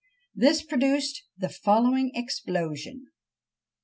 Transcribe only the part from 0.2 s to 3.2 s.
This produced the following explosion!